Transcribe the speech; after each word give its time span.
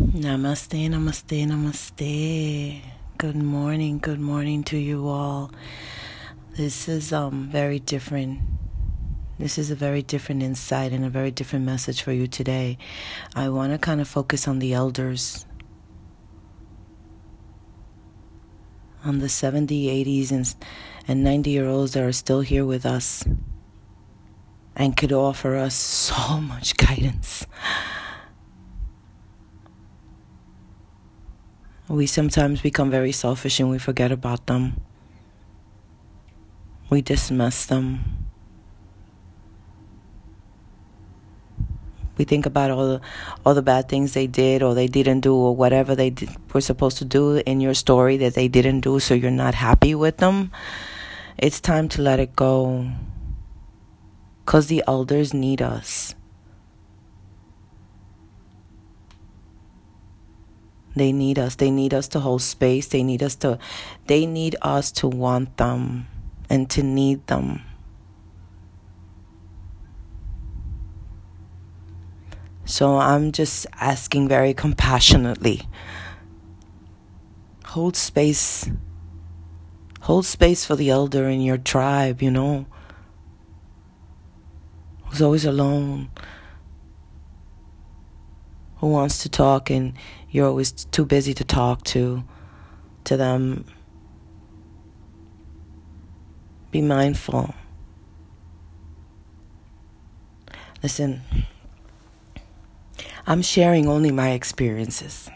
Namaste, 0.00 0.90
namaste, 0.90 1.46
namaste. 1.46 2.80
Good 3.16 3.36
morning, 3.36 3.98
good 3.98 4.18
morning 4.18 4.64
to 4.64 4.76
you 4.76 5.06
all. 5.06 5.52
This 6.56 6.88
is 6.88 7.12
um 7.12 7.48
very 7.48 7.78
different. 7.78 8.40
This 9.38 9.56
is 9.56 9.70
a 9.70 9.76
very 9.76 10.02
different 10.02 10.42
insight 10.42 10.90
and 10.90 11.04
a 11.04 11.08
very 11.08 11.30
different 11.30 11.64
message 11.64 12.02
for 12.02 12.10
you 12.10 12.26
today. 12.26 12.76
I 13.36 13.50
want 13.50 13.70
to 13.70 13.78
kind 13.78 14.00
of 14.00 14.08
focus 14.08 14.48
on 14.48 14.58
the 14.58 14.72
elders. 14.72 15.46
On 19.04 19.20
the 19.20 19.28
70, 19.28 19.86
80s 20.04 20.32
and 20.32 20.54
and 21.06 21.22
90 21.22 21.50
year 21.50 21.68
olds 21.68 21.92
that 21.92 22.02
are 22.02 22.10
still 22.10 22.40
here 22.40 22.66
with 22.66 22.84
us 22.84 23.22
and 24.74 24.96
could 24.96 25.12
offer 25.12 25.54
us 25.54 25.76
so 25.76 26.40
much 26.40 26.76
guidance. 26.76 27.46
We 31.88 32.06
sometimes 32.06 32.62
become 32.62 32.90
very 32.90 33.12
selfish 33.12 33.60
and 33.60 33.70
we 33.70 33.78
forget 33.78 34.10
about 34.10 34.46
them. 34.46 34.80
We 36.88 37.02
dismiss 37.02 37.66
them. 37.66 38.24
We 42.16 42.24
think 42.24 42.46
about 42.46 42.70
all 42.70 42.86
the 42.88 43.00
all 43.44 43.54
the 43.54 43.62
bad 43.62 43.88
things 43.88 44.14
they 44.14 44.26
did 44.26 44.62
or 44.62 44.74
they 44.74 44.86
didn't 44.86 45.20
do 45.20 45.34
or 45.34 45.54
whatever 45.54 45.94
they 45.94 46.10
did, 46.10 46.30
were 46.54 46.60
supposed 46.60 46.98
to 46.98 47.04
do 47.04 47.36
in 47.44 47.60
your 47.60 47.74
story 47.74 48.16
that 48.18 48.34
they 48.34 48.48
didn't 48.48 48.80
do 48.80 49.00
so 49.00 49.14
you're 49.14 49.30
not 49.30 49.54
happy 49.54 49.94
with 49.94 50.18
them. 50.18 50.52
It's 51.36 51.60
time 51.60 51.88
to 51.90 52.02
let 52.02 52.20
it 52.20 52.36
go. 52.36 52.88
Cuz 54.46 54.68
the 54.68 54.84
elders 54.86 55.34
need 55.34 55.60
us. 55.60 56.14
They 60.96 61.12
need 61.12 61.38
us. 61.38 61.56
They 61.56 61.70
need 61.70 61.92
us 61.92 62.08
to 62.08 62.20
hold 62.20 62.42
space. 62.42 62.86
They 62.88 63.02
need 63.02 63.22
us 63.22 63.34
to 63.36 63.58
they 64.06 64.26
need 64.26 64.56
us 64.62 64.92
to 64.92 65.08
want 65.08 65.56
them 65.56 66.06
and 66.48 66.70
to 66.70 66.82
need 66.82 67.26
them. 67.26 67.62
So 72.64 72.96
I'm 72.96 73.32
just 73.32 73.66
asking 73.80 74.28
very 74.28 74.54
compassionately. 74.54 75.62
Hold 77.66 77.96
space. 77.96 78.70
Hold 80.02 80.24
space 80.26 80.64
for 80.64 80.76
the 80.76 80.90
elder 80.90 81.28
in 81.28 81.40
your 81.40 81.58
tribe, 81.58 82.22
you 82.22 82.30
know. 82.30 82.66
Who's 85.06 85.20
always 85.20 85.44
alone. 85.44 86.10
Who 88.84 88.90
wants 88.90 89.22
to 89.22 89.30
talk 89.30 89.70
and 89.70 89.94
you're 90.30 90.46
always 90.46 90.70
too 90.70 91.06
busy 91.06 91.32
to 91.32 91.42
talk 91.42 91.84
to 91.84 92.22
to 93.04 93.16
them. 93.16 93.64
Be 96.70 96.82
mindful. 96.82 97.54
Listen, 100.82 101.22
I'm 103.26 103.40
sharing 103.40 103.88
only 103.88 104.12
my 104.12 104.32
experiences. 104.32 105.30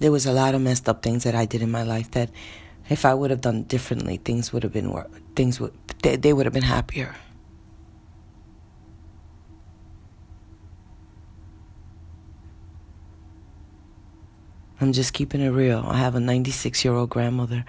There 0.00 0.10
was 0.10 0.24
a 0.24 0.32
lot 0.32 0.54
of 0.54 0.62
messed 0.62 0.88
up 0.88 1.02
things 1.02 1.24
that 1.24 1.34
I 1.34 1.44
did 1.44 1.60
in 1.60 1.70
my 1.70 1.82
life 1.82 2.12
that 2.12 2.30
if 2.88 3.04
I 3.04 3.12
would 3.12 3.28
have 3.28 3.42
done 3.42 3.64
differently, 3.64 4.16
things 4.16 4.50
would 4.50 4.62
have 4.62 4.72
been 4.72 4.90
things 5.34 5.60
would 5.60 5.74
they, 6.02 6.16
they 6.16 6.32
would 6.32 6.46
have 6.46 6.54
been 6.54 6.62
happier. 6.62 7.14
I'm 14.86 14.92
just 14.92 15.14
keeping 15.14 15.40
it 15.40 15.48
real. 15.48 15.84
I 15.84 15.96
have 15.96 16.14
a 16.14 16.20
96 16.20 16.84
year 16.84 16.94
old 16.94 17.10
grandmother 17.10 17.64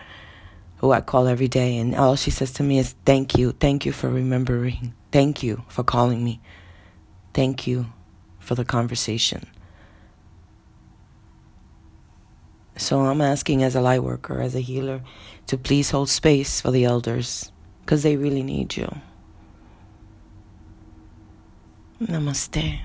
who 0.78 0.92
I 0.92 1.02
call 1.02 1.28
every 1.28 1.48
day, 1.48 1.78
and 1.78 1.96
all 1.96 2.16
she 2.16 2.30
says 2.30 2.52
to 2.54 2.64
me 2.64 2.78
is, 2.78 2.94
Thank 3.06 3.36
you. 3.36 3.54
Thank 3.54 3.88
you 3.88 3.92
for 3.92 4.08
remembering. 4.08 4.94
Thank 5.12 5.42
you 5.42 5.64
for 5.68 5.84
calling 5.84 6.24
me. 6.24 6.40
Thank 7.34 7.66
you 7.66 7.88
for 8.38 8.54
the 8.54 8.64
conversation. 8.64 9.48
So 12.76 13.00
I'm 13.00 13.22
asking 13.22 13.64
as 13.64 13.76
a 13.76 13.82
light 13.82 14.04
worker, 14.04 14.40
as 14.40 14.54
a 14.54 14.60
healer, 14.60 15.02
to 15.48 15.58
please 15.58 15.90
hold 15.90 16.10
space 16.10 16.62
for 16.62 16.70
the 16.70 16.86
elders 16.86 17.52
because 17.82 18.04
they 18.04 18.16
really 18.16 18.44
need 18.44 18.78
you. 18.78 18.96
Namaste. 22.00 22.80